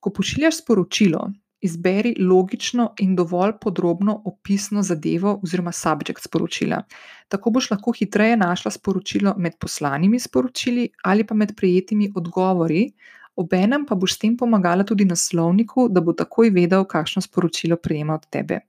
Ko 0.00 0.12
pošiljaš 0.12 0.60
sporočilo, 0.60 1.22
izberi 1.60 2.14
logično 2.18 2.94
in 2.98 3.16
dovolj 3.16 3.52
podrobno 3.60 4.22
opisno 4.24 4.82
zadevo 4.82 5.40
oziroma 5.42 5.72
subjekt 5.72 6.22
sporočila. 6.24 6.82
Tako 7.28 7.50
boš 7.50 7.70
lahko 7.70 7.92
hitreje 7.98 8.36
našla 8.36 8.70
sporočilo 8.70 9.34
med 9.38 9.58
poslanimi 9.60 10.20
sporočili 10.20 10.88
ali 11.04 11.24
pa 11.24 11.34
med 11.34 11.56
prijetimi 11.56 12.12
odgovori, 12.16 12.92
obenem 13.36 13.86
pa 13.86 13.94
boš 13.94 14.14
s 14.14 14.18
tem 14.18 14.36
pomagala 14.36 14.84
tudi 14.84 15.04
naslovniku, 15.04 15.88
da 15.88 16.00
bo 16.00 16.12
takoj 16.12 16.50
vedel, 16.50 16.84
kakšno 16.84 17.22
sporočilo 17.22 17.76
prejema 17.76 18.14
od 18.14 18.26
tebe. 18.30 18.60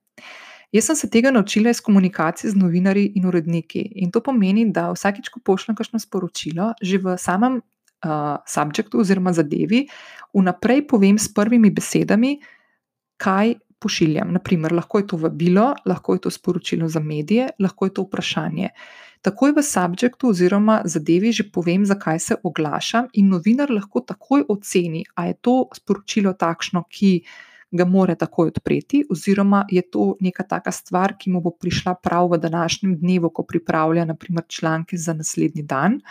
Jaz 0.71 0.86
sem 0.86 0.95
se 0.95 1.10
tega 1.10 1.31
naučila 1.31 1.69
iz 1.69 1.81
komunikacije 1.81 2.51
z 2.51 2.55
novinarji 2.55 3.12
in 3.15 3.25
uredniki. 3.27 3.81
In 3.95 4.12
to 4.12 4.21
pomeni, 4.24 4.69
da 4.71 4.88
vsakič, 4.91 5.27
ko 5.29 5.41
pošljem 5.43 5.75
kakšno 5.75 6.00
sporočilo, 6.00 6.71
že 6.81 6.98
v 6.98 7.17
samem 7.19 7.60
uh, 7.60 8.39
subjektu 8.48 9.01
oziroma 9.03 9.33
zadevi, 9.36 9.88
vnaprej 10.33 10.86
povem 10.88 11.19
s 11.19 11.27
prvimi 11.33 11.74
besedami, 11.75 12.38
kaj 13.21 13.53
pošiljam. 13.81 14.33
Naprimer, 14.33 14.73
lahko 14.73 15.01
je 15.01 15.07
to 15.13 15.17
vabilo, 15.17 15.71
lahko 15.85 16.17
je 16.17 16.25
to 16.25 16.31
sporočilo 16.33 16.89
za 16.89 16.99
medije, 16.99 17.49
lahko 17.59 17.85
je 17.85 17.93
to 17.97 18.05
vprašanje. 18.05 18.69
Takoj 19.21 19.53
v 19.53 19.61
subjektu 19.61 20.31
oziroma 20.33 20.81
zadevi 20.85 21.31
že 21.31 21.45
povem, 21.53 21.85
zakaj 21.85 22.19
se 22.19 22.35
oglašam, 22.43 23.07
in 23.13 23.29
novinar 23.29 23.69
lahko 23.69 24.01
takoj 24.01 24.45
oceni, 24.49 25.03
ali 25.15 25.33
je 25.33 25.39
to 25.41 25.55
sporočilo 25.77 26.33
takšno, 26.33 26.83
ki 26.89 27.11
ga 27.71 27.85
more 27.85 28.15
takoj 28.15 28.51
odpreti, 28.51 29.03
oziroma 29.09 29.65
je 29.69 29.81
to 29.81 30.15
neka 30.21 30.43
taka 30.43 30.71
stvar, 30.71 31.15
ki 31.17 31.31
mu 31.31 31.41
bo 31.41 31.53
prišla 31.53 31.95
prav 32.03 32.33
v 32.33 32.41
današnjem 32.41 32.97
dnevu, 32.99 33.29
ko 33.29 33.45
pripravlja 33.47 34.05
naprimer 34.05 34.43
članke 34.47 34.97
za 34.97 35.13
naslednji 35.13 35.63
dan. 35.63 36.01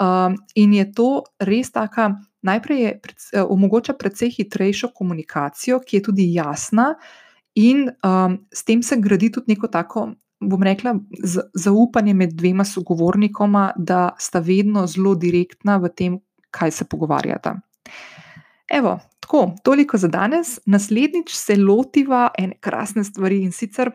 Um, 0.00 0.36
in 0.54 0.72
je 0.74 0.88
to 0.92 1.22
res 1.38 1.70
taka, 1.70 2.16
najprej 2.42 2.80
je 2.82 2.92
pred, 3.02 3.16
omogoča 3.46 3.94
precej 3.94 4.32
hitrejšo 4.34 4.90
komunikacijo, 4.94 5.78
ki 5.80 5.96
je 5.96 6.02
tudi 6.02 6.26
jasna, 6.34 6.94
in 7.54 7.86
um, 8.02 8.38
s 8.50 8.64
tem 8.66 8.82
se 8.82 8.98
gradi 8.98 9.30
tudi 9.32 9.54
neko 9.54 9.70
tako. 9.70 10.08
Bom 10.44 10.62
rekla, 10.62 10.96
zaupanje 11.54 12.14
med 12.14 12.34
dvema 12.36 12.64
sogovornikoma, 12.64 13.72
da 13.76 14.10
sta 14.18 14.42
vedno 14.44 14.82
zelo 14.90 15.14
direktna 15.14 15.78
v 15.80 15.88
tem, 15.94 16.18
kaj 16.50 16.70
se 16.70 16.84
pogovarjata. 16.90 17.54
Evo, 18.68 18.98
tako, 19.20 19.54
toliko 19.64 19.98
za 19.98 20.08
danes. 20.08 20.58
Naslednjič 20.66 21.32
se 21.32 21.56
lotiva 21.56 22.28
ene 22.38 22.58
krasne 22.60 23.04
stvari 23.04 23.42
in 23.42 23.52
sicer 23.52 23.92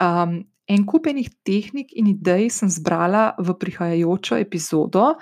um, 0.00 0.42
en 0.68 0.86
kupenih 0.86 1.28
tehnik 1.46 1.92
in 1.94 2.10
idej 2.10 2.50
sem 2.50 2.70
zbrala 2.70 3.34
v 3.38 3.54
prihajajočo 3.54 4.38
epizodo, 4.42 5.14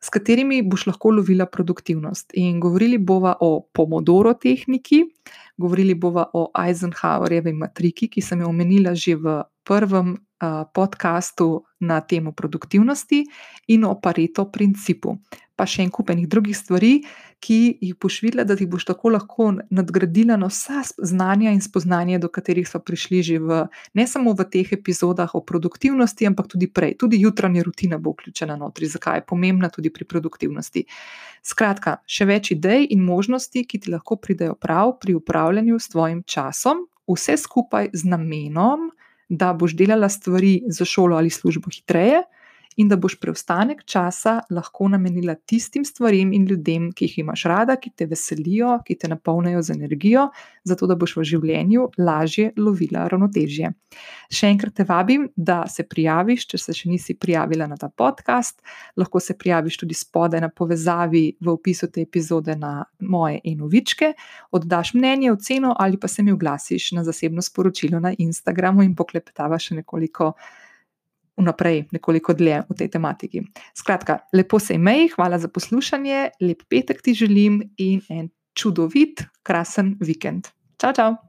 s 0.00 0.12
katerimi 0.12 0.60
boš 0.62 0.86
lahko 0.86 1.10
lovila 1.10 1.46
produktivnost. 1.46 2.30
In 2.38 2.60
govorili 2.60 2.98
bomo 2.98 3.34
o 3.40 3.66
Pomodoro 3.72 4.34
tehniki, 4.34 5.02
govorili 5.58 5.94
bomo 5.94 6.26
o 6.32 6.50
Eisenhowerjevi 6.54 7.52
matriki, 7.52 8.08
ki 8.08 8.22
sem 8.22 8.40
jo 8.40 8.52
omenila 8.52 8.94
že 8.94 9.16
v 9.16 9.42
prvem 9.64 10.16
podkastu 10.74 11.64
na 11.80 12.00
temo 12.00 12.32
produktivnosti, 12.32 13.24
in 13.68 13.84
o 13.84 13.94
Pareto 14.00 14.50
principu 14.52 15.16
pa 15.56 15.64
še 15.68 15.86
en 15.86 15.90
kup 15.92 16.10
enih 16.12 16.28
drugih 16.28 16.56
stvari, 16.56 17.00
ki 17.40 17.56
jih 17.80 17.96
boš 18.00 18.20
videla, 18.24 18.44
da 18.48 18.56
jih 18.56 18.68
boš 18.70 18.86
tako 18.88 19.12
lahko 19.12 19.48
nadgradila 19.74 20.36
na 20.40 20.48
vsa 20.50 20.82
znanja 20.98 21.52
in 21.52 21.60
spoznanja, 21.64 22.20
do 22.20 22.30
katerih 22.32 22.68
so 22.68 22.80
prišli 22.80 23.22
že 23.24 23.38
v, 23.40 23.62
ne 23.96 24.06
samo 24.08 24.32
v 24.36 24.46
teh 24.52 24.72
epizodah 24.76 25.34
o 25.36 25.42
produktivnosti, 25.44 26.28
ampak 26.28 26.48
tudi 26.52 26.68
prej. 26.68 26.96
Tudi 27.00 27.20
jutranja 27.20 27.64
rutina 27.64 27.98
bo 27.98 28.12
vključena 28.16 28.56
notri, 28.56 28.88
zakaj 28.88 29.20
je 29.20 29.26
pomembna 29.28 29.72
tudi 29.72 29.92
pri 29.92 30.04
produktivnosti. 30.08 30.84
Skratka, 31.44 32.00
še 32.06 32.28
več 32.28 32.52
idej 32.52 32.88
in 32.92 33.04
možnosti, 33.04 33.64
ki 33.64 33.80
ti 33.80 33.92
lahko 33.92 34.20
pridejo 34.20 34.56
prav 34.60 34.96
pri 35.00 35.16
upravljanju 35.16 35.80
s 35.80 35.92
tvojim 35.92 36.22
časom, 36.26 36.86
vse 37.06 37.36
skupaj 37.38 37.92
z 37.94 38.08
namenom, 38.10 38.90
da 39.28 39.52
boš 39.54 39.74
delala 39.74 40.08
stvari 40.08 40.62
za 40.70 40.84
šolo 40.84 41.16
ali 41.16 41.30
službo 41.30 41.70
hitreje 41.74 42.22
in 42.76 42.88
da 42.88 42.96
boš 42.96 43.16
preostanek 43.20 43.84
časa 43.88 44.40
lahko 44.50 44.88
namenila 44.88 45.34
tistim 45.34 45.84
stvarem 45.84 46.32
in 46.36 46.44
ljudem, 46.46 46.90
ki 46.92 47.08
jih 47.08 47.18
imaš 47.24 47.44
rada, 47.48 47.76
ki 47.80 47.90
te 47.96 48.06
veselijo, 48.06 48.78
ki 48.84 48.98
te 49.00 49.08
napolnijo 49.08 49.62
z 49.62 49.72
energijo, 49.72 50.28
zato 50.64 50.86
da 50.86 50.96
boš 50.96 51.16
v 51.16 51.24
življenju 51.30 51.88
lažje 51.98 52.50
lovila 52.56 53.06
ravnotežje. 53.08 53.72
Še 54.32 54.50
enkrat 54.52 54.76
te 54.76 54.84
vabim, 54.84 55.28
da 55.36 55.62
se 55.72 55.86
prijaviš, 55.88 56.46
če 56.52 56.60
se 56.60 56.74
še 56.76 56.90
nisi 56.90 57.16
prijavila 57.16 57.68
na 57.70 57.78
ta 57.80 57.88
podcast. 57.88 58.60
Lahko 58.96 59.20
se 59.20 59.38
prijaviš 59.38 59.80
tudi 59.80 59.96
spodaj 59.96 60.44
na 60.44 60.50
povezavi 60.52 61.24
v 61.40 61.52
opisu 61.54 61.88
te 61.92 62.04
epizode 62.04 62.56
na 62.60 62.84
moje 63.00 63.40
enovičke, 63.44 64.12
oddaš 64.52 64.92
mnenje, 64.94 65.32
oceno 65.32 65.74
ali 65.78 65.96
pa 65.96 66.08
se 66.08 66.22
mi 66.22 66.32
oglasiš 66.32 66.92
na 66.92 67.04
zasebno 67.04 67.42
sporočilo 67.42 68.00
na 68.00 68.12
Instagramu 68.18 68.84
in 68.84 68.94
poklepetava 68.96 69.58
še 69.58 69.80
nekoliko 69.80 70.34
vnaprej 71.36 71.84
nekoliko 71.92 72.34
dlje 72.34 72.62
v 72.68 72.78
tej 72.78 72.88
tematiki. 72.88 73.44
Skratka, 73.76 74.18
lepo 74.32 74.58
se 74.58 74.74
imej, 74.74 75.12
hvala 75.16 75.38
za 75.38 75.48
poslušanje, 75.48 76.30
lep 76.40 76.64
petek 76.68 77.02
ti 77.02 77.14
želim 77.14 77.62
in 77.76 78.00
en 78.08 78.28
čudovit, 78.56 79.24
krasen 79.42 79.96
vikend. 80.00 80.48
Čau, 80.80 80.92
čau! 80.92 81.25